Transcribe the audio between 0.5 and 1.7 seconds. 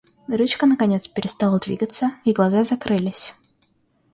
наконец перестала